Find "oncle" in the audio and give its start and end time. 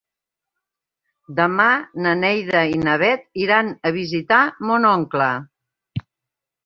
4.97-5.33